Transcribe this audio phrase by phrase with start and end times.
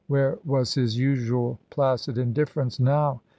[0.07, 3.21] Where was his usual placid indifference now?